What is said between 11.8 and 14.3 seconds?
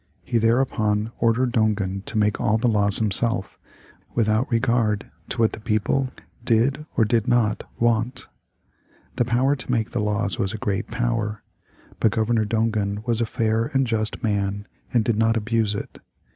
but Governor Dongan was a fair and just